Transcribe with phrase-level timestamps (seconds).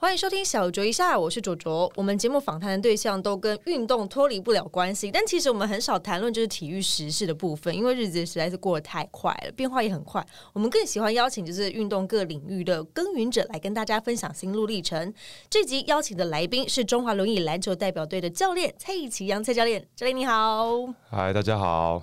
[0.00, 1.92] 欢迎收听小酌一下，我是卓卓。
[1.94, 10.26] 我们节目访谈的对象都跟运动脱离不了关系，但其实我们很少谈论就是体育时事的部分，因为日子实在是过得太快了，变化也很快。
[10.54, 15.12] 我们更喜欢邀请就是运动各领域的耕耘者来跟大家分享心路历程。
[15.50, 20.78] 这集邀请的来宾是中华轮椅篮球代表队的教练蔡启阳，蔡教练，教练你好。
[21.10, 22.02] 嗨，大家好。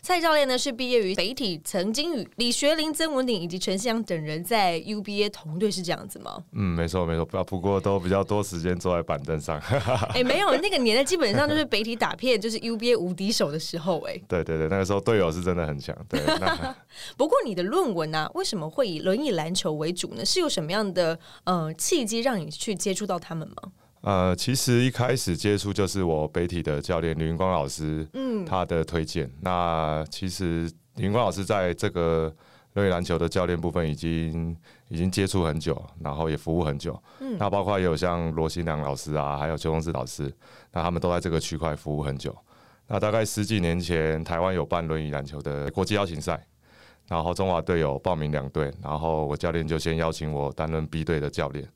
[0.00, 6.42] 蔡教练呢是毕业于北体，曾经与李学林、曾文鼎以及陈思阳等人在 UBA 同队，是这样子吗？
[6.52, 9.60] 嗯，没错没错，不不过都比较多时间坐在板凳上。
[10.14, 14.00] 哎，没有，那个年代基本上就是北体打片，就是 UBA 无敌手的时候。
[14.02, 15.96] 哎， 对对对，那个时候队友是真的很强。
[16.08, 16.20] 对。
[17.16, 20.24] 不过你的论文呢，为什么会以轮椅篮球为主呢？
[20.24, 23.54] 是有什么样的呃契机让你去接触到他们吗？
[24.04, 29.30] 呃，其实一开始接触就是我北体的教练李云光老师，嗯，他的推荐。
[29.40, 32.30] 那其实李云光老师在这个
[32.74, 34.54] 热篮球的教练部分已经
[34.88, 37.02] 已经接触很久，然后也服务很久。
[37.20, 40.30] 嗯，那包括也有像罗新良老师啊，还有邱公志老师，
[40.72, 42.36] 那他们都在这个区块服务很久。
[42.86, 46.46] 那大概十几年前，台湾有办轮椅篮球的国际邀请赛，
[47.08, 51.66] 然后中华队有报名两队，然后我教练就先邀请我担任 B 队的教练。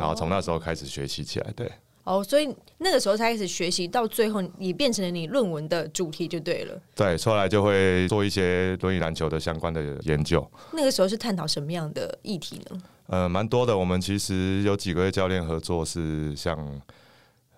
[0.00, 1.70] 然后从那时候开始学习起来，对。
[2.04, 6.78] 哦，所以那个时候才开始学习，到最后也变成了你论文的主题，就对了。
[6.94, 10.46] 对，后来就会做一些轮椅篮球的相关的研究。
[10.72, 12.82] 那个时候是探讨什么样的议题呢？
[13.06, 13.76] 呃，蛮多的。
[13.76, 16.56] 我们其实有几个月教练合作，是像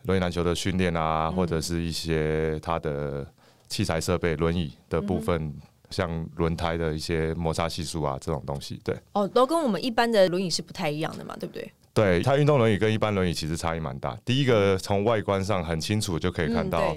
[0.02, 3.26] 轮椅篮球的训练啊，或者是一些它的
[3.66, 5.52] 器材设备、轮椅的部分。
[5.88, 11.72] 像轮胎的一些摩擦系数啊，这种东西，对哦，都跟我们一般的轮椅是不太一样的嘛，对不对？
[11.96, 14.14] 对，它运动轮椅跟一般轮椅其实差异蛮大。
[14.22, 16.94] 第一个从外观上很清楚就可以看到，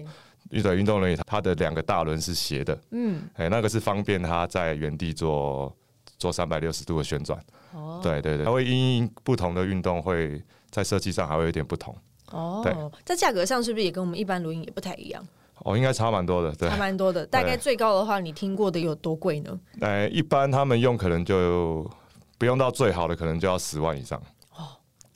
[0.49, 5.73] 运的运动轮椅它的两个大轮是斜的，嗯，哎，那个是方便它在原地做
[6.17, 7.41] 做三百六十度的旋转。
[7.73, 11.95] 哦，对对对，它会因不同的运动会在设计上还会有点不同。
[12.31, 15.25] 哦，对，在价格上是不是也跟我们一般轮椅也不太一样？
[15.63, 17.25] 哦，应该差蛮多的，对，差蛮多的。
[17.27, 19.59] 大概最高的话，你听过的有多贵呢？
[19.79, 21.89] 哎，一般他们用可能就
[22.37, 24.21] 不用到最好的，可能就要十万以上。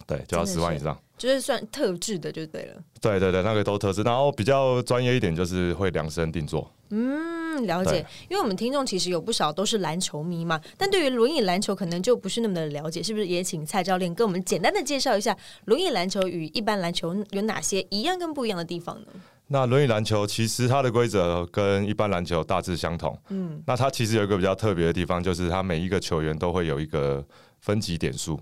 [0.04, 2.82] 哦，对，就要十万以上，就是算特制的就对了。
[3.02, 4.02] 对对对，那个都特制。
[4.04, 6.70] 然后比较专业一点，就是会量身定做。
[6.90, 8.06] 嗯，了解。
[8.30, 13.26] 因为我们听众其实有不少都是篮球迷嘛，但对于轮椅篮球可能就不是那么的了解，是不是？
[13.26, 19.08] 也请蔡教练跟我们简单的介绍一下轮椅篮球与一般篮球有哪些一样跟不一样的地方呢？
[19.48, 23.18] 那轮椅篮球其实它的规则跟一般篮球大致相同。
[23.30, 27.26] 嗯，那它其实有一个比较特别的地方，就是它每一个球员都会有一个
[27.60, 28.40] 分级点数。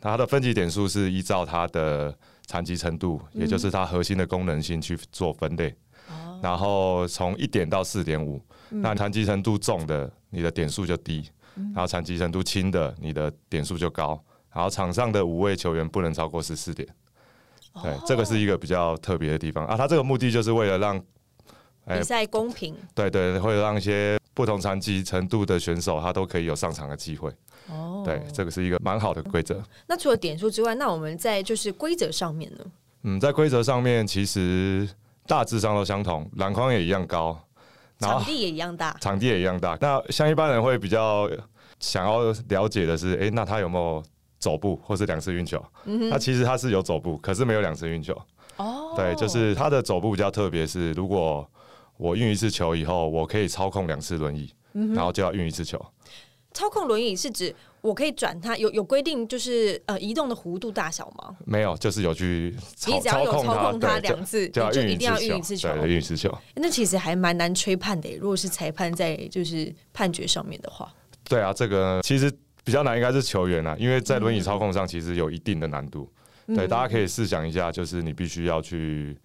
[0.00, 2.16] 它的分级点数是依照它的
[2.46, 5.74] 残疾程度，也就是它核心的功能性去做分类。
[6.08, 6.40] 哦。
[6.42, 11.22] 然后从一点到四点五，那残疾程度重的，你的点数就低；
[11.74, 14.22] 然后残疾程度轻的，你的点数就高。
[14.54, 16.88] 然后场上的五位球员不能超过十四点。
[17.82, 19.76] 对，这个是一个比较特别的地方啊。
[19.76, 20.98] 它这个目的就是为了让
[21.86, 22.74] 比赛公平。
[22.94, 27.28] 对对，会让一些不同残疾程度的选手，他都可以有上场的机会。
[27.68, 29.60] 哦，对，这个是一个蛮好的规则。
[29.88, 32.64] 那除了点数之外，那我们在就是规则上面呢？
[33.02, 34.88] 嗯，在规则上面其实
[35.26, 37.36] 大致上都相同，篮筐也一样高，
[37.98, 39.76] 场地也一样大，场地也一样大。
[39.80, 41.28] 那像一般人会比较
[41.80, 44.00] 想要了解的是，哎，那他有没有？
[44.40, 48.16] 走步或是两次运球，嗯，那其实他是有走步，可是没有两次运球。
[48.58, 51.44] 哦，对，就是他的走步比较特别，是如果
[51.98, 55.78] 我运一次球以后，我可以操控两次轮椅，然后就要运一次球。
[56.54, 61.36] 操控轮椅是指我可以转它，有有规定就是呃移动的弧度大小吗？
[61.44, 62.56] 没有，就是有去
[62.86, 66.32] 你只要有操控它两次，就一定要运一次球，运一次球。
[66.54, 70.90] 那其实还蛮难吹判的，如果是裁判在就是判决上面的话。
[71.24, 72.32] 对啊，这个其实。
[72.64, 76.06] 比较难应该是球员啊，因为在轮椅操控上其实有一定的难度。
[76.48, 79.16] 对，大家可以试想一下，就是你必须要去，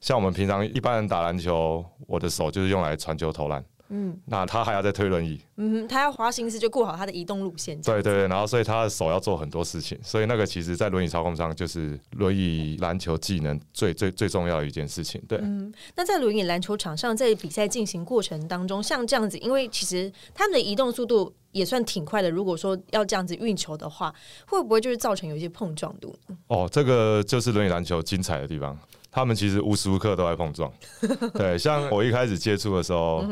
[0.00, 3.64] 像我们平常一般人打篮球，我的手就是用来传球投篮。
[3.90, 7.74] 嗯，那他还要再推轮椅，嗯，他要花心思就顾好他的移动路线。
[7.80, 15.18] 对对对，然后所以他的手要做很多事情，所以那个其实在轮椅操控上就是轮椅篮球技能最最最重要的一件事情。
[15.26, 22.30] 对，嗯，那在轮椅篮球场上，在比赛进行过程当中，像这样子，因为其实他们的移动速度也算挺快的。
[22.30, 24.14] 如果说要这样子运球的话，
[24.46, 26.14] 会不会就是造成有一些碰撞度？
[26.48, 28.78] 哦，这个就是轮椅篮球精彩的地方，
[29.18, 30.72] 他们其实无时无刻都在碰撞。
[31.34, 33.24] 对，像我一开始接触的时候。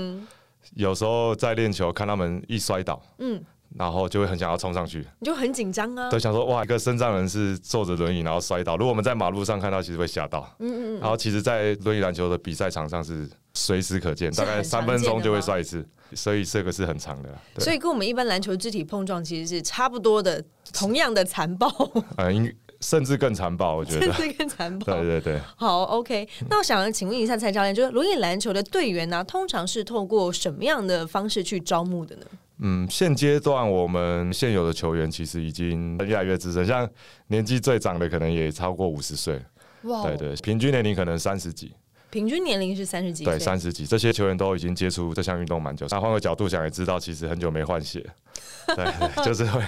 [0.75, 3.41] 有时候在练球，看他们一摔倒，嗯，
[3.77, 6.11] 然后就会很想要冲上去，你就很紧张啊。
[6.11, 10.44] 都，想说哇，一个身障人士坐着轮椅然后摔倒，如果我们在马路上看到，其实会吓到。
[10.59, 11.00] 嗯嗯。
[11.00, 17.31] 然后其实，在轮椅篮球的比赛场上是随时可见，大概三分钟就会摔一次，所以这个是很长的。
[17.59, 20.43] 所以跟我们一般篮球肢体碰撞其实是差不多的，
[20.73, 21.69] 同样的残暴。
[22.19, 24.12] 呃，应甚至更残暴，我觉得。
[24.12, 24.94] 甚至更残暴。
[24.94, 25.40] 对对对。
[25.56, 26.28] 好，OK。
[26.50, 32.26] 那我想请问一下蔡教练，就是轮椅篮球的队员呢，通常是透过什么样的方式去招募的呢？
[32.58, 36.88] 嗯，现阶段我们现有的球员其实已经越来越资深，像
[37.26, 39.40] 年纪最长的可能也超过五十岁。
[39.82, 41.72] 哇，对对，平均年龄可能三十几。
[42.17, 43.85] 平均年龄是三十几，对，三十几。
[43.85, 45.87] 这些球员都已经接触这项运动蛮久。
[45.91, 48.03] 那换个角度想，也知道其实很久没换血，
[48.75, 49.63] 对，就是会，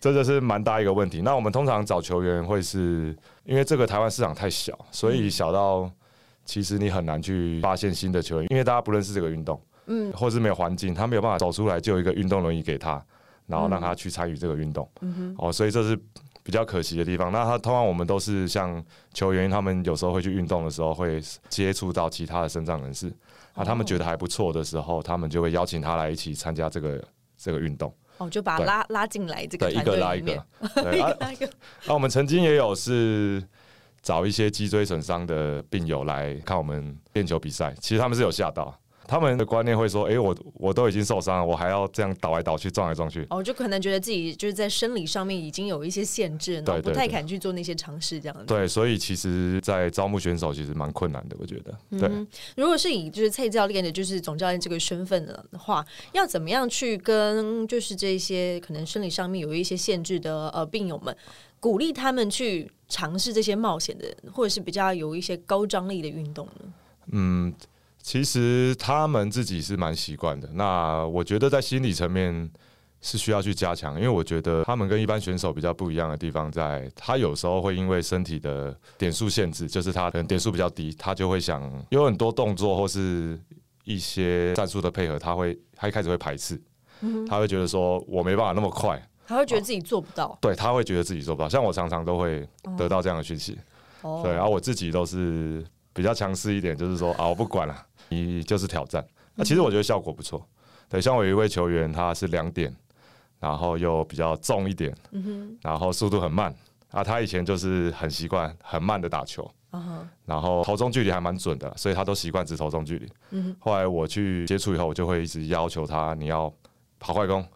[0.00, 1.20] 这就是蛮大一个问题。
[1.20, 3.14] 那我们通常找球员会是
[3.44, 5.90] 因为这个台湾市场太小，所以小到
[6.46, 9.60] 其实你很难去发现新的球员，因为大家不认识这个运动。
[9.84, 13.04] 嗯，或者是没有环境，他没有办法走出来，就有一个运动轮椅给他，
[13.46, 14.88] 然后让他去参与这个运动。
[15.02, 15.98] 嗯哼，哦，所以这是
[16.42, 17.30] 比较可惜的地方。
[17.30, 18.82] 那他通常我们都是像
[19.12, 23.12] 球员，他们有时候会去运动的时候，会接触到其他的身障人士，
[23.54, 27.04] 啊，他们觉得还不错的时候，他们就会邀请他来一起参加这个
[27.36, 27.92] 这个运动。
[28.18, 31.48] 哦，就把他拉拉进来这个一个拉一个，一个拉一个。
[31.86, 33.42] 那我们曾经也有是
[34.02, 38.78] 找一些脊椎损伤的病友来看我们练球比赛，其实他们是有吓到。
[39.10, 48.44] 他们的观念会说：“哎，我我都已经受伤了，我还要这样倒来倒去、撞来撞去。”哦，就可能觉得自己就是在生理上面已经有一些限制，对，不太敢去做那些尝试，这样子。
[48.46, 51.76] 对，所以其实，在招募选手其实蛮困难的，我觉得。
[51.98, 52.08] 对，
[52.56, 61.16] 如果是以就是蔡教练的，就是总教练这个身份的话，要怎么样去跟就是这些可能生理上面有一些限制的呃病友们，
[61.58, 66.72] 鼓励他们去尝试这些冒险的，或者是比较有一些高张力的运动呢？
[67.10, 67.52] 嗯。
[68.02, 70.48] 其实他们自己是蛮习惯的。
[70.54, 72.50] 那我觉得在心理层面
[73.02, 83.40] 是需要去加强，因为我觉得他们跟一般选手比较不一样的地方，在他有时候会因为身体的点数限制，就是他可能点数比较低，他就会想有很多动作或是
[83.84, 86.60] 一些战术的配合，他会他一开始会排斥，
[87.28, 91.48] 他会觉得说我没办法那么快，他会觉得自己做不到，对他会觉得自己做不到。
[91.48, 93.58] 像我常常都会得到这样的讯息，
[94.22, 95.64] 对，然后我自己都是
[95.94, 97.86] 比较强势一点，就是说啊，我不管了。
[98.10, 99.02] 你就是挑战，
[99.34, 100.46] 那其实我觉得效果不错。
[100.88, 102.74] 对，像我有一位球员，他是两点，
[103.38, 104.94] 然后又比较重一点，
[105.62, 106.54] 然后速度很慢
[106.90, 107.02] 啊。
[107.04, 109.48] 他以前就是很习惯很慢的打球，
[110.26, 113.08] 然后投中距离还蛮准的，所以他都习惯只投中距离。
[113.60, 116.52] 后来我去接触以后，我就会一直要求他，你要
[116.98, 117.46] 跑快攻。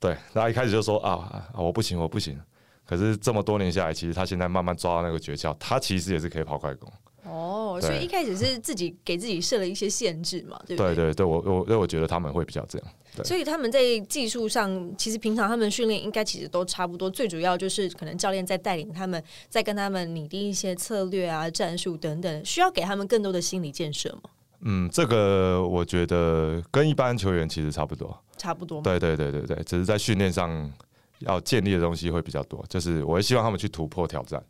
[0.00, 2.36] 对，他一开始就说啊，我不行，我不行。
[2.84, 6.92] 可是这么多年下来，其实他现在慢慢抓到那个诀窍，他其实也是可以跑快攻。
[7.78, 10.94] 哦，所以一开始是自己给自己设了一些限制嘛，对不对？
[10.94, 12.88] 对对对，我我因为我觉得他们会比较这样，
[13.24, 24.30] 所以他们在技术上，其实平常他们训练应该其实都差不多，最主要就是可能教练在带领他们，在跟他们拟定一些策略啊、战术等等，需要给他们更多的心理建设吗？
[24.60, 28.82] 嗯，这个我觉得跟一般球员其实差不多，差不多。
[28.82, 30.72] 对对对对对，只是在训练上
[31.20, 34.42] 要建立的东西会比较多，就是我会希望他们去突破挑战。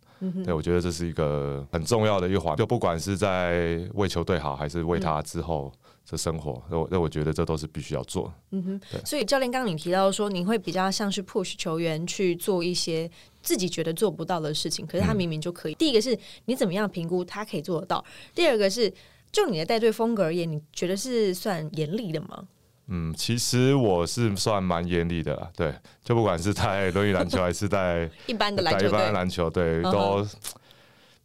[0.44, 5.73] 对，我觉得这是一个很重要的一环，就不管是在为球队好，还是为他之后
[6.11, 8.32] 的生活，那我那我觉得这都是必须要做。
[8.50, 13.11] 嗯哼，所以教练刚刚你提到说，你会比较像是 push 球员去做一些
[13.43, 15.75] 自己觉得做不到的事情，可是他明明就可以。
[15.75, 18.05] 第一个是你怎么样评估他可以做得到？
[18.35, 18.93] 第二个是
[19.31, 22.44] 就你的带队风格而言，你觉得是算严厉的吗？
[22.88, 30.27] 嗯，其实我是算蛮严厉的啦，对，就不管是在轮椅篮球还是在一般的篮球，一般篮球队都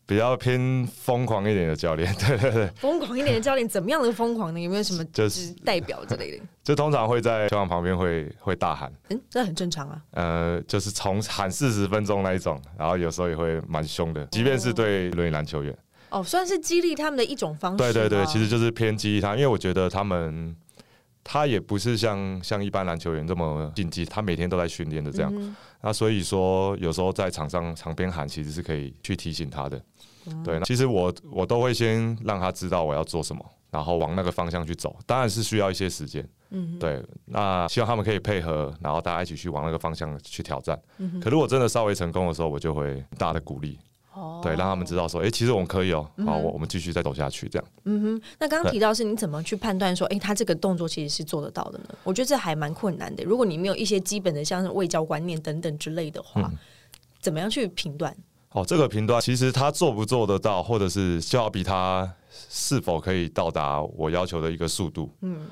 [0.06, 4.60] 比较偏疯狂一点的教练， 对对对，疯狂一点的教练怎么样的疯狂呢？
[4.60, 6.44] 有没有什么就是代表之类的？
[6.62, 10.02] 就通常会在球场旁边会会大喊，嗯，这很正常啊。
[10.12, 15.74] 呃，就是从喊四十分钟那一种，然后有时候也会蛮凶的，即便是对轮椅篮球员，
[16.10, 17.78] 哦，算是激励他们的一种方式。
[17.78, 20.54] 对对对，其实就是偏激励他，因为我觉得他们。
[21.24, 25.56] 他也不是像像一般篮球员这么竞技，他每天都在训练的这样。
[25.82, 29.82] 那所以说，有时候在场上场边喊，其实是可以去提醒他的。
[30.44, 34.96] 对，其实我我都会先让他知道我要做什么，然后往那个方向去走。
[35.06, 36.26] 当然是需要一些时间。
[36.52, 37.04] 嗯，对。
[37.26, 40.80] 那希望他们可以配合，然后大家一起去往那个方向去挑战。
[41.22, 43.78] 可如果真的稍微成功的时候，我就会大的鼓励。
[44.42, 47.68] 对，让他们知道说，哎，其实我们可以哦，好，我我们继续再走下去，这样。
[47.86, 51.86] 嗯哼，那刚刚提到是你怎么去判断说，哎，他这个动作其实是做得到的呢？
[52.04, 53.24] 我觉得这还蛮困难的。
[53.24, 56.52] 如果你没有一些基本的，像是卫教观念等等之类的话，
[57.20, 58.16] 怎么样去评断？
[58.52, 62.08] 哦，这个评断其实他做不做得到，或者是就要比他
[62.50, 65.48] 是否可以到达我要求的一个速度，嗯，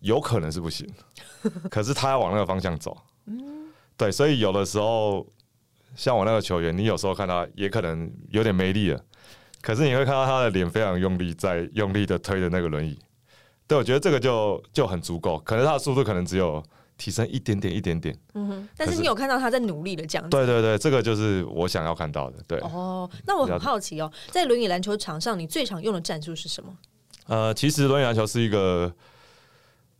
[0.00, 0.84] 有可能是不行，
[1.70, 2.96] 可是他要往那个方向走。
[3.26, 5.24] 嗯，对，所以有的时候
[5.94, 9.00] 像我那个球员，你有时候看他也可能有点没力了，
[9.60, 12.98] 可是你会看到他的脸非常用力，在用力的推着那个轮椅。
[13.66, 16.62] 对，我觉得这个就就很足够，可能他的速度可能只有
[16.96, 18.16] 提升一点点，一点点。
[18.34, 20.30] 嗯哼，但是你有看到他在努力的这样子。
[20.30, 22.38] 对对对，这个就是我想要看到的。
[22.46, 22.58] 对。
[22.60, 26.76] 哦，那我很好奇哦，在轮椅篮球场上，你最常用的战术是什么？
[27.26, 28.92] 呃，其实轮椅篮球是一个。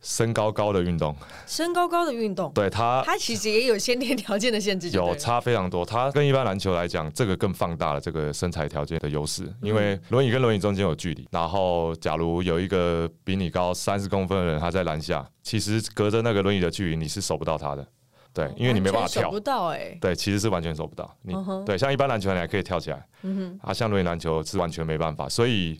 [0.01, 1.15] 身高高的运动，
[1.45, 5.85] 身高高的运动，对它，它其实也有先天条件的限制，有差非常多。
[5.85, 9.43] 它跟一般篮球来讲，这个更放大了这个身材条件的优势。
[9.61, 17.87] 因为轮椅跟轮椅中间有距离，然后假如有一个比你高三十公分的人，他在篮下，其实隔着那个轮椅的距离，你是守不到他的。
[18.33, 19.95] 对，因为你没办法跳，不到哎。
[20.01, 21.15] 对，其实是完全守不到。
[21.21, 25.29] 你对，像一般篮球你还可以跳起来，嗯哼，啊，像轮椅篮球是完全没办法。
[25.29, 25.79] 所以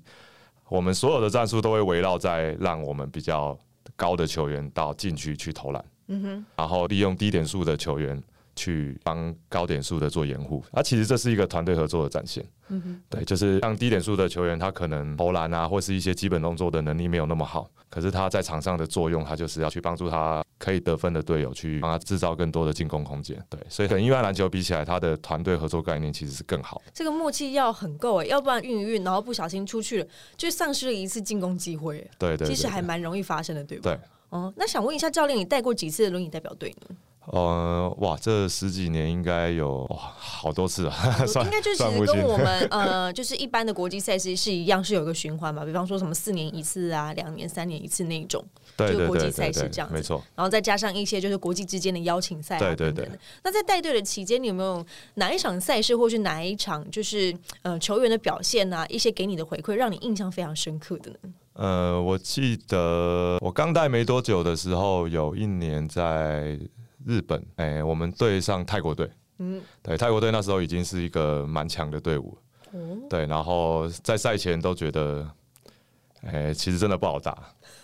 [0.69, 3.57] 我们所有的战术都会围绕在让我们比较。
[4.01, 8.19] 高的球员到禁区去投篮，嗯哼，然后利用低点数的球员
[8.61, 10.63] 去帮高点数的做掩护。
[10.71, 23.43] 啊，其实这是一个团队合作的展现，嗯哼，对，就是像低点数的球员，他可能投篮啊，或是一些基本动作的能力没有那么好，可是他在场上的作用，他就是要去帮助他可以得分的队友，去帮他制造更多的进攻空间。
[23.49, 26.79] 对，所以跟一般篮球比起来，他的团队合作概念其实是更好。
[26.93, 32.07] 这个默契要很够哎，要不然运一运，然后不小心出去了，就丧失了一次进攻机会。
[32.19, 33.83] 对对，其实还蛮容易发生的，对不？
[33.83, 33.97] 对。
[34.29, 36.95] 哦，那想问一下教练，你带过几次的轮椅代表队呢？
[37.27, 40.93] 呃，哇，这十几年应该有哇好多次了，
[41.43, 45.63] 应该就是跟我们呃， 就是一般的国际赛事是一样，是有一个循环嘛。
[45.63, 48.43] 比方说什么四年一次啊，两年、三年一次那种，
[48.77, 50.21] 就国际赛事这样子，没错。
[50.35, 53.07] 然后再加上一些就是国际之间的邀请赛，对对对。
[53.43, 61.29] 那在带队的期间，你有没有哪一场赛事，或是哪一场就是呃球员的表现啊，一些给你的回馈，让你印象非常深刻的呢？
[61.53, 66.57] 呃，我记得我刚带没多久的时候，有一年在
[67.05, 72.37] 日本，哎，我们对上泰国队，嗯，对，泰国队那时候已经是一个蛮强的队伍，
[72.73, 75.27] 嗯对，然后在赛前都觉得，
[76.25, 77.37] 哎，其实真的不好打，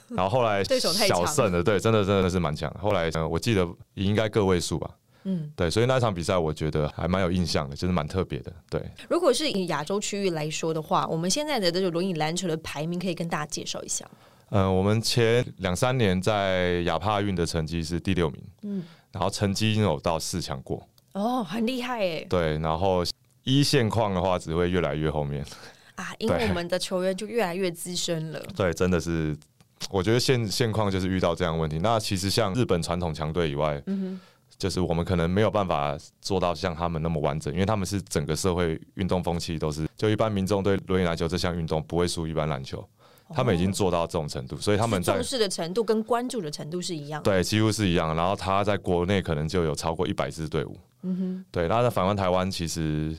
[0.10, 4.90] 然后后来 对手太小胜了，对，真的真的是蛮强，后来我记得应该个位数吧。
[5.30, 8.54] 嗯，对，所以那场比赛我觉得还蛮有印象的，就是蛮特别的。
[8.70, 14.10] 对，如果是以亚洲区域来说的话，我们现在的这个轮椅篮球的排名可以跟大家介绍一下。
[14.52, 20.82] 嗯，我们前两三年在亚帕运的成绩是第六名，嗯，然后成绩有到四强过。
[21.14, 22.26] 哦，很厉害哎。
[22.30, 23.04] 对，然后
[23.44, 25.46] 一线况的话只会越来越后面
[25.96, 28.40] 啊，因为我们的球员就越来越资深了。
[28.56, 29.36] 对，真的是，
[29.90, 31.80] 我觉得现现况就是遇到这样问题。
[31.82, 34.20] 那其实像日本传统强队以外，嗯。
[34.60, 42.84] 就是我们可能没有办法做到像他们那么完整，因为他们是整个社会运动风气都是，就一般民众对轮椅篮球这项运动不会输一般篮球，
[43.34, 48.16] 他们已经做到这种程度，所以他们重视的程度跟关注的程度是一样，对，几乎是一样。
[48.16, 51.68] 然后他在国内可能就有超过一百支队伍，嗯哼，对。
[51.68, 53.18] 那在反观台湾，其实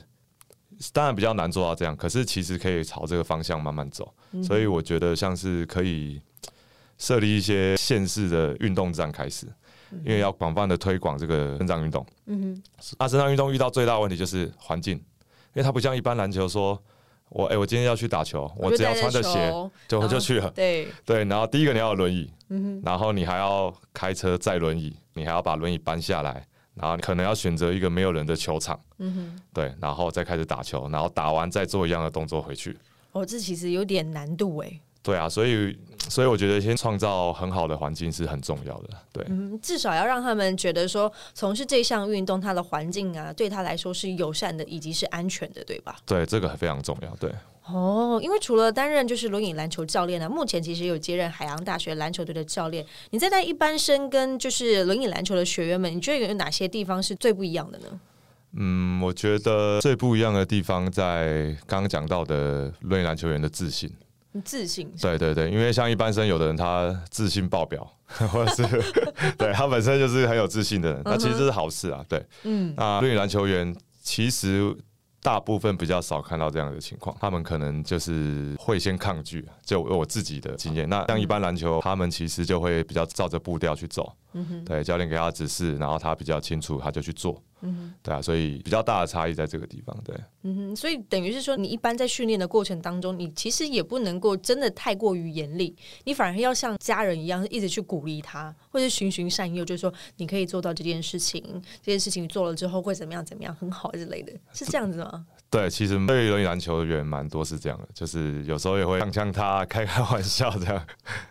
[0.91, 4.13] 当然比较难做到这样，可是其实可以朝这个方向慢慢走。
[4.43, 6.21] 所以我觉得像是可以
[6.97, 9.47] 设立一些县市的运动站开始。
[10.05, 12.63] 因为要广泛的推广这个生长运动，嗯哼，
[12.99, 15.03] 那生长运动遇到最大的问题就是环境，因
[15.55, 16.79] 为它不像一般篮球，说
[17.29, 19.51] 我哎，我今天要去打球，我只要穿着鞋
[19.87, 21.23] 就就去了，对对。
[21.25, 32.75] 然后第一个你要有轮椅，嗯，然后你还要开车载轮椅，你还要把轮椅搬下来，然后你可能要选择一个没有人的球场，嗯哼，对，然后再开始打球，然后打完再做一样的动作回去。
[33.11, 34.79] 哦，这其实有点难度哎。
[35.01, 35.77] 对啊，所以
[36.09, 38.89] 所以我觉得先创造很好的环境是很重要的。
[39.11, 45.97] 对，嗯，至少要让他们觉得说从事这项运动，它的环境啊，对他来说是友善的，以及是安全的，对吧？
[46.05, 47.15] 对，这个非常重要。
[47.17, 47.31] 对，
[47.65, 52.83] 哦，因为除了担任就是轮椅篮球教练呢，目前其实有接任海洋大学篮球队的教练。
[53.11, 57.85] 你在带一般生跟就是轮椅篮球的学员们，你觉得有哪些地方是最不一样的呢？
[58.53, 63.91] 嗯，我觉得最不一样的地方在刚刚讲到的轮椅篮球员的自信。
[64.43, 67.85] 自信，对对对，因为像一般生，有的人他自信爆表，
[68.31, 68.63] 或者是
[69.37, 72.05] 对他本身就是很有自信的人，那其实这是好事啊。
[72.07, 74.75] 对，嗯，那对于篮球员，其实
[75.21, 80.87] 大部分比较少看到这样的情况，他们可能就是会先抗拒，就我自己的经验。
[80.87, 87.41] 那像一般篮球，他们其实就会比较照着步调去走，嗯对，教练给他指示，然后他比较清楚，他就去做。
[87.61, 90.15] 嗯，对啊，所以比较大的差异在这个地方，对。
[90.43, 95.75] 嗯哼，所以等于是说，你一般在训练的过程当中，你其实也不能够真的太过于严厉，
[96.05, 101.43] 你反而要像家人一样，一直去鼓励他，或者循循善诱，就是说你可以做到这件事情，
[101.81, 105.25] 这件事情做了之后会怎么样怎么样，很好之类的，是这样子吗？
[105.51, 110.85] 对，其实对于轮椅篮球的人蛮多是这样的，就是有时候也会呛呛他，开开玩笑这样。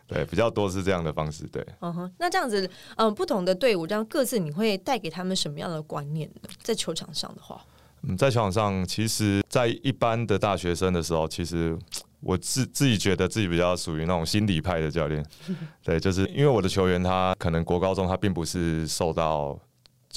[0.08, 1.44] 对，比较多是这样的方式。
[1.46, 6.48] 对，嗯哼，那这样子，嗯，不同的队伍这样各自，你会带给他们什么样的观念呢？
[6.60, 7.64] 在球场上的话，
[8.02, 11.78] 嗯，在球场上，其实，在一般的大学生的时候，其实
[12.20, 15.25] 我自自己觉得自己比较属于那种心理派的教练。
[15.84, 19.56] 对，就是因为我的球员他可能国高中他并不是受到。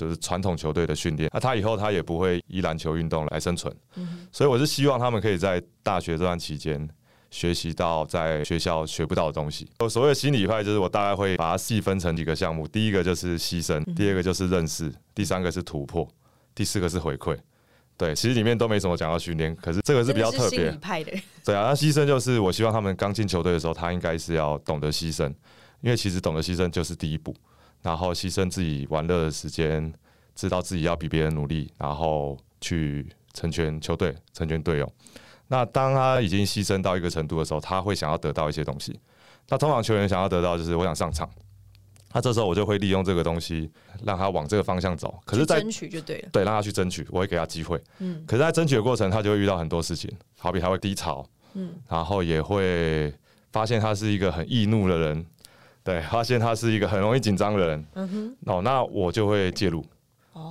[0.01, 3.71] 就是传统球队的训练，那他以后他也不会以篮球运动来生存，
[4.31, 6.89] 所以我是希望他们可以在大学这段期间
[7.29, 9.69] 学习到在学校学不到的东西。
[9.77, 16.07] 我所谓的心理派，就是我大概会把它细分成几个项目，第一个就是牺牲，第二个就是认识，第三个是突破，
[16.55, 17.37] 第四个是回馈。
[17.95, 21.11] 对，其实里面都没什么讲到训练，可是这个是比较特别派的。
[21.45, 25.31] 对啊，那牺牲就是我希望他们刚进球队的时候，他应该是要懂得牺牲，
[25.81, 27.35] 因为其实懂得牺牲就是第一步。
[27.81, 29.93] 然后牺牲自己玩乐的时间，
[30.35, 34.91] 知道自己要比别人努力，然后去成全球队、成全队友。
[35.47, 38.99] 那当他已经牺牲到一个程度的时候，他会想要得到一些东西。
[39.49, 41.29] 那通常球员想要得到就是我想上场，
[42.13, 43.69] 那这时候我就会利用这个东西
[44.03, 45.19] 让他往这个方向走。
[45.25, 47.81] 可是，在争取就对了，对，让他去争取，我会给他机会。
[47.99, 53.13] 嗯，可是，在争取的过程，他就会遇到很多事情，好比他会低潮，嗯，然后也会
[53.51, 55.25] 发现他是一个很易怒的人。
[55.83, 59.83] 对，发现他是一个很容易紧张的人，嗯哼，哦，那我就会介入，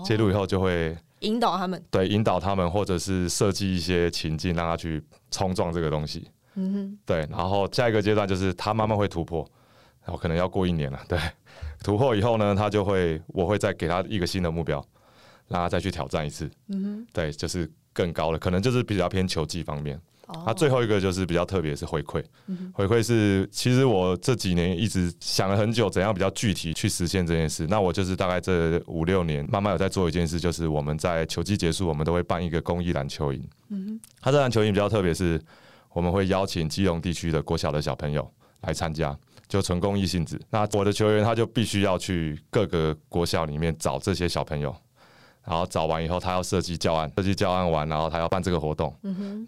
[0.04, 9.49] 介入以后就会引导他们，对，引导他们，或者是设计一些情境让他去冲撞这个东西，嗯哼，对，然后下一个阶段就是他慢慢会突破，
[10.04, 11.18] 然后可能要过一年了，对，
[11.84, 14.84] 突破以后呢，他就会，我会再给他一个新的目标，
[15.46, 20.00] 让他再去挑战一次，嗯哼，对，就是更高的，可能就是比较偏球技方面。
[20.44, 22.22] 他最后一个就是比较特别，是回馈。
[22.72, 27.66] 回馈是，其实我这几年一直想了很久，怎样比较具体去实现这件事。
[27.68, 33.42] 那我就是大概这五六年，慢慢有在做一件事，就是我们在球季结束，我们都会办一个公益篮球营。
[33.68, 35.40] 嗯他这篮球营比较特别，是
[35.92, 38.28] 我们会邀请基隆地区的国小的小朋友
[38.62, 39.16] 来参加，
[39.49, 40.40] 就纯公益性质。
[40.50, 44.75] 那我的球员他就必须要去各个国小里面找这些小朋友。
[45.44, 48.94] 然后找完以后，他要设计教案，设计教案完，然后他要办这个活动，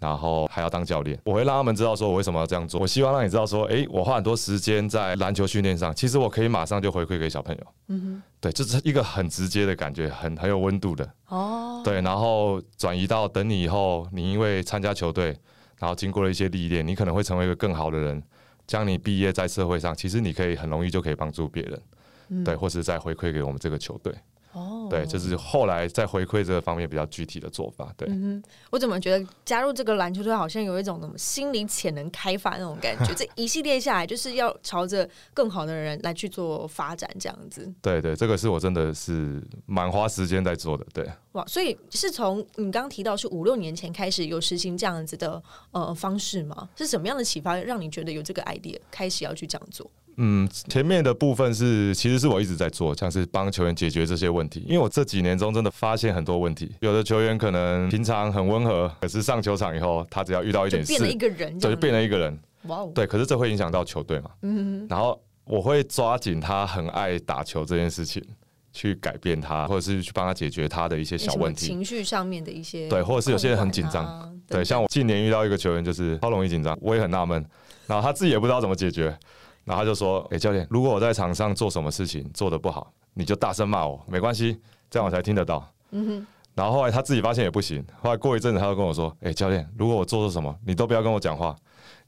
[0.01, 1.17] 然后还要当教练。
[1.23, 2.79] 我会让他们知道说，我为什么要这样做。
[2.81, 7.61] 我希望让你知道说，哎，我花很多时间在篮球训练上，其实我可以马上就回馈给小朋友。
[7.87, 11.09] 嗯哼，对，这是一个很直接的感觉，很很有温度的。
[11.27, 15.37] 哦，对，然后转移到等你以后，你因为参加球队，
[15.79, 18.21] 然后经过了一些历练，你可能会成为一个更好的人。
[18.65, 24.13] 将你毕业在社会上，其实你可以很容易就可以帮助别人，对，或是再回馈给我们这个球队。
[24.53, 27.93] 哦，对，就是后来在回馈这个方面比较具体的做法。
[27.97, 33.13] 对，嗯我怎么觉得加入这个篮球队好像有一种什么心理潜能开发那种感觉？
[33.17, 37.71] 这一系列下来，就是要朝着更好的人来去做发展，这样子。
[37.81, 40.85] 对对，这个是我真的是蛮花时间在做的。
[40.93, 46.69] 对，哇，所以是从你刚刚提到是五六年前开始有实行这样子的呃方式吗？
[46.75, 49.89] 是什么样的启发让你觉得有这个 idea 开始要去这样做？
[50.17, 54.63] 嗯，前面的部分是，其实是我一直在做，像是帮球员解决这些问题。
[54.67, 62.39] 因为我这几年中真的发现很多问题，有的球员可能平常很温和，可是上球场以后，他只要遇到一点事，变了一个人，对，就变了一个人。
[62.67, 64.29] 哇哦，对，可是这会影响到球队嘛？
[64.43, 64.85] 嗯。
[64.89, 68.23] 然后我会抓紧他很爱打球这件事情，
[68.71, 72.87] 去改变他，或者是去帮他解决他的一些小问题，情绪上面的一些。
[72.87, 77.45] 对，或者是有些人很紧张，对，像我近年遇到一个球员就是超容易紧张，我也很纳闷，
[77.87, 79.17] 然后他自己也不知道怎么解决。
[79.65, 86.27] 然后他就说：“哎，教练，如果我在场上做什么事情做的不好，你就大声骂我，没关系，这样我才听得到。”嗯哼。
[86.55, 91.55] 然后后来他自己发现也不行，后来过一阵子他就跟我说：“哎，教练，如果我做错什么，你都不要跟我讲话，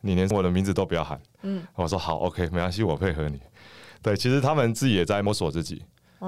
[0.02, 1.64] 你连我的名字都不要喊。”嗯。
[1.76, 3.40] 我说：“好，OK，没关系，我配合你。”
[4.02, 5.84] 对，其实他们自己也在摸索自己。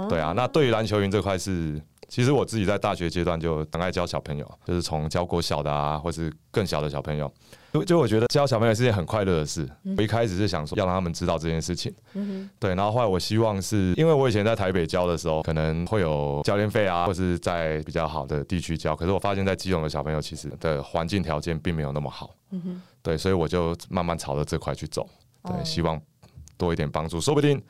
[0.09, 1.81] 对啊，那对于篮球营这块是。
[2.09, 7.29] 其实我自己在大学阶段就很爱教小朋友，就是从教过小的啊，或是更小的小朋友。
[7.73, 9.67] 就就我觉得教小朋友是件很快乐的事。
[9.97, 11.93] 我一开始是想说要让他们知道这件事情，
[12.59, 12.73] 对。
[12.73, 18.95] 然后后来我希望是因为我以前在台北教的时候，可能会有教练费啊，或是在比较好的地区教。
[18.95, 22.33] 可是我发现，在基隆的小朋友其实的环境条件并没有那么好。
[23.01, 25.07] 对，所以我就慢慢朝着这块去走。
[25.43, 26.01] 对，希望
[26.57, 27.61] 多一点帮助，说不定，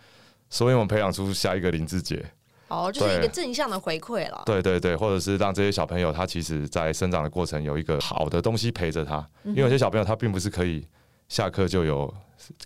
[0.50, 2.24] 说不定我们培养出下一个林志杰。
[2.68, 4.44] 哦，就是一个正向的回馈了。
[4.46, 10.86] 对对对，或者是让这些小朋友他其实，在生长的过程有一个好的东西陪着他，因为有些小朋友他并不是可以
[11.28, 12.14] 下课就有。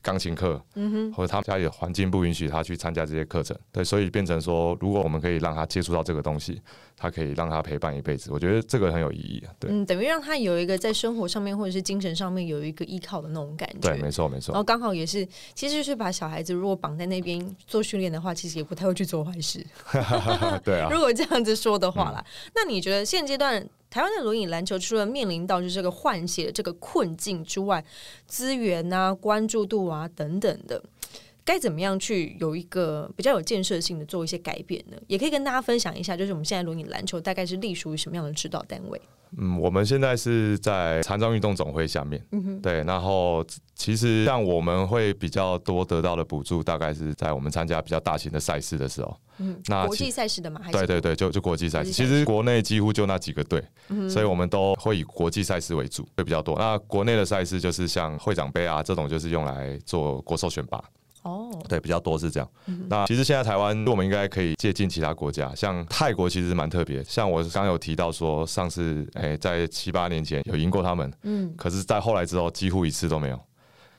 [0.02, 6.62] 钢琴课，嗯哼，或者他家里的环境不允许他去参加这些课程，对，所以变成说，如果我们可以让他接触到这个东西，
[6.96, 9.50] 他可以让他陪伴一辈子，我觉得这个很有意义啊。
[9.58, 13.90] 对，嗯，等于让他有一个在生活上面或者是精神上面有一个依靠的那种感觉。
[13.90, 14.52] 对，没错没错。
[14.52, 19.66] 然后刚好也是，其实就是把小孩子如果绑在那边做训练的话，其实也不太会去做坏事。
[20.64, 20.90] 对啊。
[20.94, 23.66] 如果这样子说的话啦，那你觉得现阶段？
[23.92, 27.84] 台湾的轮椅篮球除了面临到就是这个换血这个困境之外，
[28.26, 30.82] 资源啊、关注度啊等等的。
[31.44, 34.98] 该怎么样去有一个比较有建设性的做一些改变呢？
[35.08, 39.02] 也可以跟大家分享一下，就是我们现在轮椅篮球大概是隶属于什么样的指导单位？
[39.38, 42.84] 嗯，我们现在是在残障运动总会下面，嗯对。
[42.84, 49.18] 然后其实像我们会比较多得到的补助，大概是在我们参加比较大型的赛事的时候。
[49.38, 51.92] 嗯，那国际赛事的嘛，对对对，就就国际赛事。
[51.92, 53.64] 其实国内几乎就那几个队，
[54.10, 56.60] 所以我们都会以国际赛事为主，会比较多。
[56.60, 60.84] 那国内的赛事就是像会长杯啊这种，就是用来做国手选拔。
[61.24, 62.50] 哦，对，比较多是这样。
[62.90, 67.04] 那其实现在台湾，我们应该可以借鉴其他国家，像泰国其实蛮特别。
[67.04, 73.40] 像我刚有提到说，上次哎，在七八年前有赢过他们，嗯，可是，在后来之后，几乎一次都没有，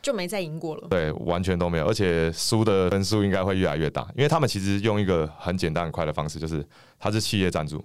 [0.02, 0.88] 就没再赢过了。
[0.90, 6.66] 对，完全都没有，而且输的分数应该会越来越大，因为他们其实用一个很简单很快的方式，就是
[6.98, 7.84] 他是企业赞助，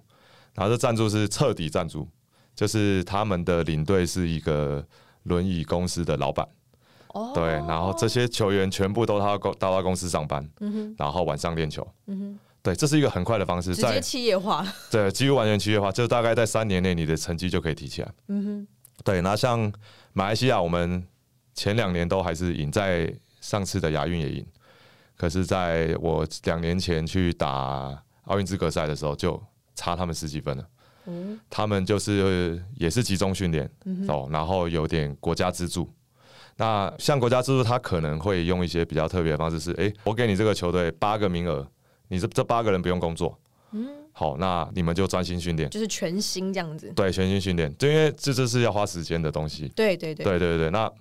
[0.55, 2.07] 然后这赞助是彻底赞助，
[2.55, 4.83] 就是他们的领队是一个
[5.23, 6.47] 轮椅公司的老板。
[7.33, 10.47] 对，然后这些球员全部都到公到他公司上班，
[10.97, 11.87] 然后晚上练球。
[12.63, 14.65] 对，这是一个很快的方式，直接企业化。
[14.91, 18.11] 对，几乎完全企业化，就大概在三年内，你的成绩就可以提起来。
[18.27, 18.67] 嗯哼。
[19.05, 19.71] 对，那像
[20.11, 21.01] 马来西亚，我们
[21.53, 24.45] 前两年都还是赢，在上次的亚运也赢，
[25.15, 29.41] 可是在我两年前去打奥运资格赛的时候，就
[29.73, 30.67] 差他们十几分了。
[31.05, 31.39] 嗯。
[31.49, 33.69] 他们就是也是集中训练
[34.09, 35.89] 哦，然后有点国家资助。
[36.57, 41.65] 那像国家制度，他可能会用一些比较特别的方式，是哎，我给你这个球队八个名额，
[42.07, 43.37] 你这这八个人不用工作，
[43.71, 50.91] 嗯，好，那你们就专心训练，就是全新这样子，对，全新训练，就因为这这是要花时间的东西，对对对，对对对，那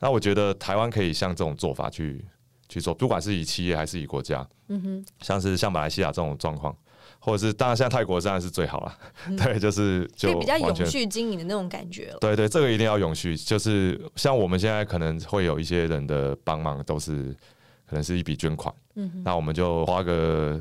[0.00, 2.24] 那我觉得台湾可以像这种做法去
[2.68, 6.76] 去做，不管是以企业还是以国家，嗯哼，像是像马来西亚这种状况。
[7.28, 8.98] 或者是，当然现在泰国当然是最好了，
[9.36, 12.18] 对，就是就比较永续经营的那种感觉了。
[12.20, 17.34] 对对，这个一定要永续，就是像我们现在可能会有一些人的帮忙，都是
[17.86, 20.58] 可能是一笔捐款，嗯，那我们就花个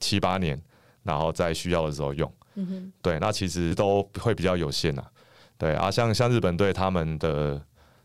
[0.00, 0.60] 七八年，
[1.02, 5.04] 然后在需要的时候用，嗯哼，对，那其实都会比较有限呐，
[5.58, 7.60] 对啊，像像日本队他们的，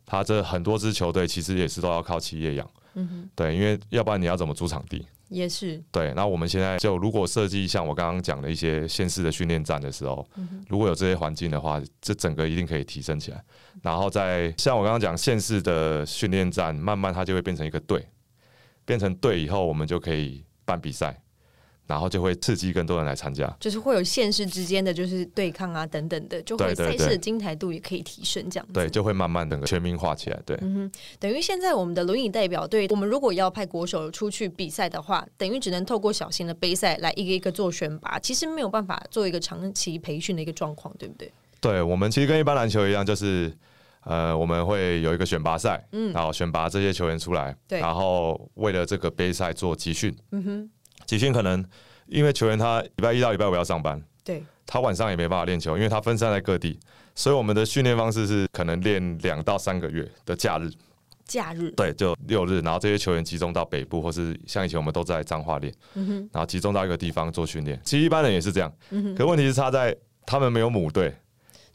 [0.06, 5.08] 他这很多支球队其实也是都要靠企业养，嗯哼，对，因为要不然你要怎么租场地？
[5.34, 10.26] 也是对，那我们现在就如果设计像我刚刚讲的一些县市的训练站的时候，
[10.69, 13.43] 如果有这些环境的话，这整个一定可以提升起来。
[13.82, 18.08] 然后在像我刚刚讲县市的训练站，慢慢它就会变成一个队，
[18.86, 21.19] 变成队以后，我们就可以办比赛。
[21.86, 30.39] 然后就会刺激更多人来参加，就是会有县市之间的就是对抗啊等等的，就会赛事的精彩度也可以提升，这样对，就会慢慢的全民化起来。
[30.46, 41.32] 对，嗯哼，等于现在我们的轮椅代表队，我们如果要派国手出去比赛的话，等于只能透过小型的杯赛来一个一个做选拔，其实没有办法做一个长期培训的一个状况，对不对？
[41.60, 43.52] 对，我们其实跟一般篮球一样，就是
[44.06, 50.69] 呃，我们会有一个选拔赛，嗯，然后选拔这些球员出来，对，然后为了这个杯赛做集训，嗯哼，
[51.06, 51.65] 集训可能。
[52.08, 56.77] 因为球员他礼拜一到礼拜五要上班，对，他晚上也没办法练球，因为他分散在各地，
[57.15, 60.69] 所以我们的训练方式是可能练两到三个月的假日，
[61.25, 67.79] 假日，对，就六日，然后这些球员集中到北部，或是像以前我们都在彰化练，然后集中到一个地方做训练。
[67.86, 71.15] 其实一般人也是这样，嗯，可问题是他在他们没有母队，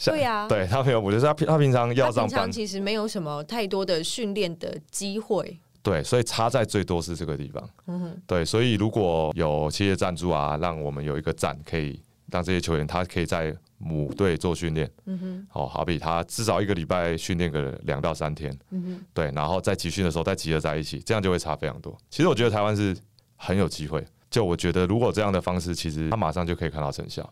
[0.04, 5.58] 对呀，对他没有母队，他他平常要上班，其实没有什么太多的训练的机会。
[5.82, 7.70] 对，所以差在最多是这个地方。
[7.86, 14.90] 嗯哼，对，所以如果有企业赞助啊，让我们有一个站，可以让这些球员他可以在母队做训练。
[15.06, 18.56] 嗯哼，哦，好比他至少一个礼拜训练个两到三天。
[18.70, 21.96] 嗯哼，对，然后在集训的时候再集合在一起，这样就会差非常多。
[22.10, 22.96] 其实我觉得台湾是
[23.36, 27.28] 很有机会，就我觉得如果这样的方式，其实他马上就可以看到成效。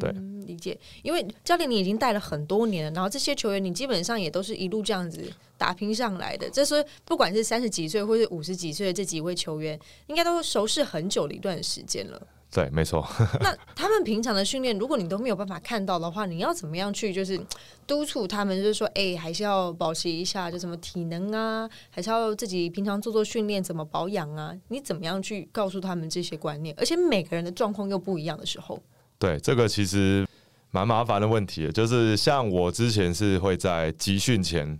[0.00, 0.10] 对，
[0.46, 0.78] 理解。
[1.02, 5.22] 因为教练你已经带了很多年了，然后这些球员你基本上也都是一路这样子
[5.58, 6.48] 打拼上来的。
[6.48, 12.26] 这是不管是三十几岁或是五十几岁的这几位球员，应该都熟识很久的一段时间了。
[12.48, 13.06] 对，没错。
[13.40, 17.38] 那他们平常的训练，如果你都没有办法看到的话，你要怎么样去就是
[17.86, 18.56] 督促他们？
[18.56, 24.56] 就是说，哎，还是要保持一下，就什么体能啊，还是要自己平常做做训练，怎么保养啊？
[24.68, 26.74] 你怎么样去告诉他们这些观念？
[26.78, 28.80] 而且每个人的状况又不一样的时候。
[29.18, 30.26] 对，这个其实
[30.70, 34.78] 蛮麻烦的问题，就是像我之前是会在集训前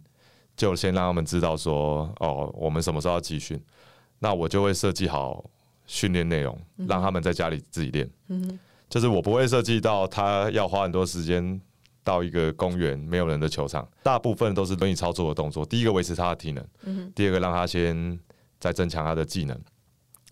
[0.57, 3.59] 就先让他们知道说，哦，我们什么时候要集训，
[4.19, 5.45] 那我就会设计好
[5.87, 8.09] 训练内容，让他们在家里自己练。
[8.29, 11.61] 嗯，就是我不会设计到他要花很多时间
[12.05, 15.65] 到一个公园没有人的球场，大部分都是轮椅操作的动作。
[15.65, 18.19] 第一个维持他的体能，嗯，第二个让他先
[18.61, 19.59] 再增强他的技能。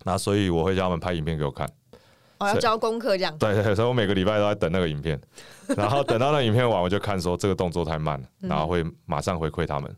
[0.03, 1.67] 那所以我会叫他们拍影片给我看。
[2.37, 3.37] 哦，要交功课这样。
[3.37, 5.19] 对对，所以我每个礼拜都在等那个影片，
[5.75, 9.95] 然后等到那影片完，我就看说这个动作太慢了，然后会马上回馈他们。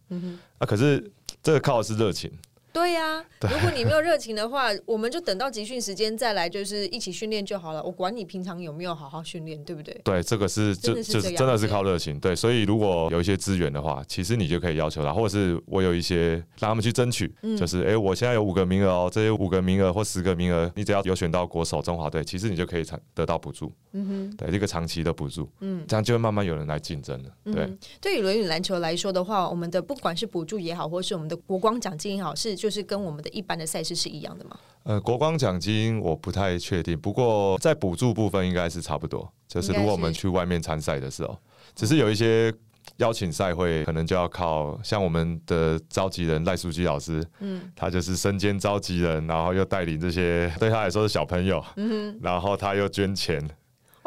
[0.60, 2.32] 啊，可是这个靠的是热情。
[2.78, 7.84] 对呀，如果你没有热情的话，我们就等到集训时间再来，就是一起训练就好了。
[7.84, 10.00] 我管你平常有没有好好训练，对不对？
[10.04, 12.20] 对，这个是就就是真的是靠热情。
[12.20, 22.86] 对，所以如果有一些资源的话，其实你就可以要求他，或者是我有一些让他们去争取，就是哎，我现在有五个名额哦，这些五个名额或十个名额，你只要有选到国手中华队，其实你就可以
[23.16, 23.72] 得到补助。
[23.94, 27.30] 嗯哼，对，一个长期的补助，嗯，这样就会慢慢有人来竞争了。
[27.46, 27.68] 对，
[28.00, 34.58] 对于轮椅篮球来说的话，我们的不管是补助也好，或是我们的国光奖金也好，是就是跟我们的一般的赛事是一样的吗？
[34.84, 39.32] 呃，国光奖金我不太确定，不过在补助部分应该是差不多。
[39.48, 41.38] 就是如果我们去外面参赛的时候，
[41.76, 42.54] 只是有一些
[42.98, 53.42] 邀请赛会，可能就要靠像我们的召集人赖书记老师，嗯，他就是身兼召集人，然后又带领这些对他来说是小朋友，嗯，然后他又捐钱。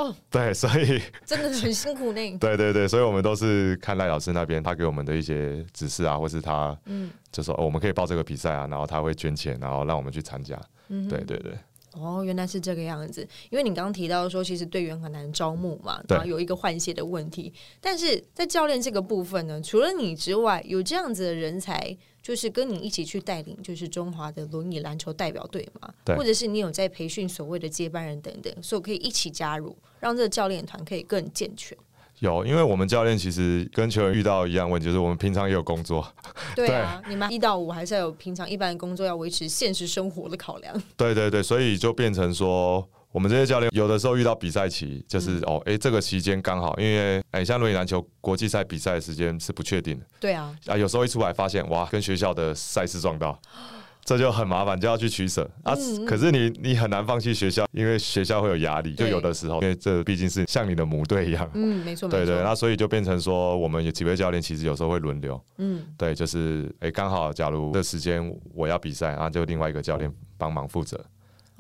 [0.00, 2.20] 哦，对，所以 真的很辛苦呢。
[2.40, 10.58] 对对对，所以我们都是看赖老师那边，他给我们的一些指示啊，或是他，嗯，就说哦，我们可以报这个比赛啊，然后他会捐钱，然后让我们去参加。
[10.88, 11.52] 嗯，对对对。
[11.92, 13.28] 哦，原来是这个样子。
[13.50, 17.52] 因为你刚刚提到说，其实队员很难招募嘛，然后有一个换血的问题。
[17.80, 21.96] 但是在教练这个部分呢，除了你之外，有这样子的人才。
[22.22, 31.76] 就是跟你一起去带领，就是中华的轮椅篮球代表队嘛，或者是你有在培训所谓的接班人等等，所以可以一起加入，让这个教练团可以更健全。
[32.18, 36.06] 有，因为我们教练其实跟球员遇到一样问题，就是我们平常也有工作。
[36.54, 40.83] 对啊，你们一到五还是要有平常一般的工作，要维持现实生活的考量。
[40.96, 42.87] 对对对，所以就变成说。
[43.12, 50.07] 我们这些教练有的时候遇到比赛期，就是哦，哎，这个期间刚好，因为哎，像轮椅篮球国际赛比赛的时间是不确定的。
[50.20, 53.37] 对啊，啊，有时候一出来发现哇，跟学校的赛事撞到，
[54.05, 55.75] 这就很麻烦，就要去取舍啊。
[56.07, 58.94] 可是你你很难放弃学校，因为学校会有压力。
[58.94, 61.51] 就有的时候，因为这毕竟是像你的母队一样。
[61.55, 62.37] 嗯，没错，对对。
[62.44, 65.42] 那所以就变成说，我们有几位教练其实有时候会轮流。
[65.59, 71.05] 嗯，对，就是哎，刚好假如这时间我要比赛，然后就另外一个教练帮忙负责。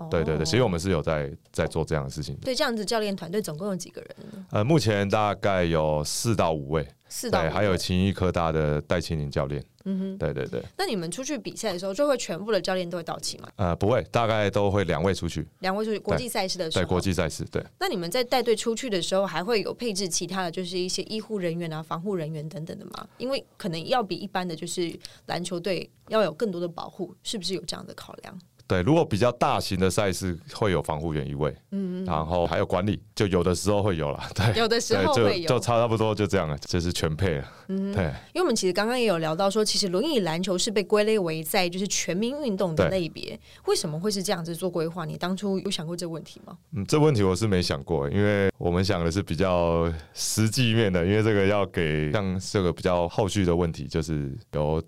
[0.08, 2.36] 对对对，其实我们是有在在做这样的事情。
[2.36, 4.16] 对，这样子教练团队总共有几个人？
[4.50, 9.62] 呃，目前大概有四到五位，四到还有勤益科大的戴清林教练。
[9.86, 10.62] 嗯哼，对对对。
[10.76, 13.48] 那你们出去比赛的时候，就会全部的教练都会到齐吗？
[13.56, 16.84] 呃，不会，大概都会两位出去，两位出去国际赛事的时候。
[16.84, 17.64] 对，国际赛事对。
[17.78, 23.08] 那你们在带队出去的时候，还会有配置其他的就是一些医护人员啊、防护人员等等的吗？
[23.16, 24.94] 因为可能要比一般的就是
[25.26, 28.38] 篮球队要有更多的保护，是不是有这样的考量？
[28.70, 38.04] 对，如果比较大型的赛事会有防护员一位，嗯，然后还有管理，就有的时候会有了，对，有的时候会有，就差不多就这样了，就是全配了，嗯，对。
[38.32, 45.04] 因为我们其实刚刚也有聊到说，其实轮椅篮球是被归类为在就是全民运动的类别，为什么会是这样子做规划？
[45.04, 46.56] 你当初有想过这个问题吗？
[46.76, 54.80] 嗯，这问题我是没想过，因为我们想的是比较实际面的，因为这个要给像这个比较后续的问题，就是由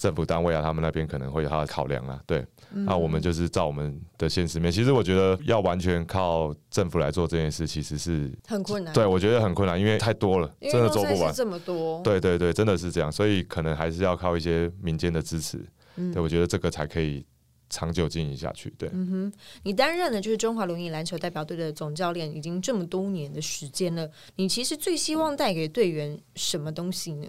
[0.00, 2.42] 政府单位啊，他们那边可能会有他的考量啊，对。
[2.70, 4.72] 那我们就是照我们的现实面。
[4.72, 8.94] 其实我觉得要完全靠政府来做这件事，其实是很困难。
[8.94, 12.00] 对，我觉得很困难，因为太多了，真的做不完这么多。
[12.02, 15.58] 对对对，真的是这样，所以可能还是要靠一些民间的支持。
[16.14, 17.26] 对，我觉得这个才可以
[17.68, 18.72] 长久经营下去。
[18.78, 19.32] 对，嗯哼，
[19.64, 24.08] 你担任的就是中华轮椅篮球代表队的总教练，已经这么多年的时间了。
[24.36, 27.26] 你其实最希望带给队员什么东西呢？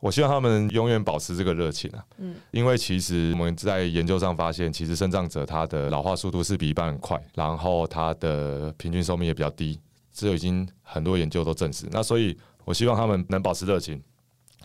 [0.00, 9.80] 我希望他们永远保持这个热情啊，嗯，因为其实我们在研究上发现，其实生长者他的老化速度是比一般人快，然后他的平均寿命也比较低，
[10.12, 11.86] 这已经很多研究都证实。
[11.90, 14.00] 那所以，我希望他们能保持热情，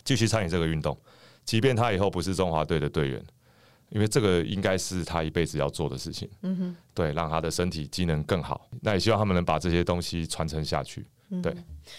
[0.03, 0.97] 继续参与这个运动，
[1.45, 3.23] 即便他以后不是中华队的队员，
[3.89, 6.29] 因为这个应该是他一辈子要做的事情。
[6.41, 8.67] 嗯哼，对，让他的身体机能更好。
[8.81, 11.05] 那也希望他们能把这些东西传承下去。
[11.39, 11.55] 对，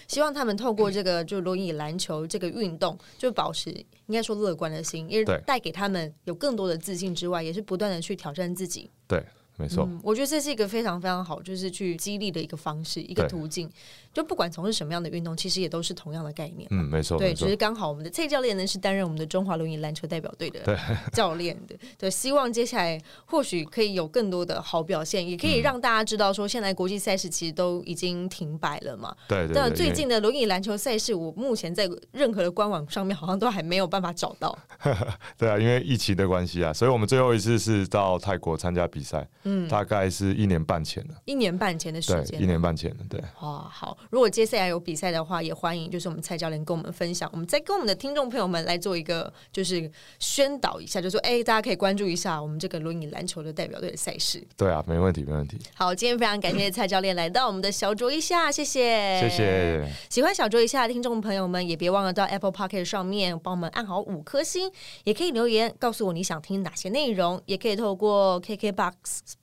[0.08, 8.90] 希望他们透过这个就轮椅篮球这个运动，就保持应该说乐观的心，因为带给他们有更多的自信之外，也是不断的去挑战自己。
[9.06, 9.24] 对。
[9.62, 13.70] 没错，我觉得这是一个非常非常好，就是去激励的一个方式，一个途径。
[14.12, 16.68] 就不管从事什么样的运动，其实也都是同样的概念。
[16.70, 17.16] 嗯，没错。
[17.16, 20.78] 对，只是刚好我们的蔡教练呢是担任我们的中华轮椅篮球代表队的
[21.14, 21.74] 教练的。
[21.96, 29.16] 对，希望接下来或许可以有更多的好表现，也可以让大家知道说，现在国际赛事其实都已经停摆了嘛。
[29.28, 29.48] 对。
[29.54, 34.58] 那最近的轮椅篮球赛事，我目前在任何的官网上面好像都还没有办法找到。
[35.38, 39.26] 对啊，因为疫情的关系啊，所以我们最后一次是到泰国参加比赛。
[39.44, 39.51] 嗯。
[39.52, 42.46] 嗯，大概是一年半前的，一年半前的时对，间一。
[42.46, 43.20] 年半前的，对。
[43.40, 43.96] 哇，好！
[44.10, 54.42] 如果接下来有比赛的话，也欢迎就是我们蔡教练跟我们分享，我们再跟我们的听众朋友们来做一个就是宣导一下，就说哎、大家可以关注一下我们这个轮椅篮球的代表队的赛事。
[54.56, 59.28] 对啊，没问题，没问题，好，今天非常感谢蔡教练来到我们的小酌一下，谢谢，谢。
[59.28, 59.92] 谢。
[60.08, 64.70] 喜欢小酌一下的听众朋友们，也别忘了到 Apple Pocket 上面帮我们按好五颗星，
[65.04, 68.92] 也可以留言告诉我你想听哪些内容，也可以透过 KKBox、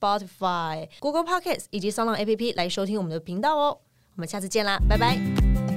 [0.00, 3.78] Spotify、Google Podcasts 以及 s o n g APP 来收听我们的频道哦。
[4.16, 5.69] 我们下次见啦，拜拜。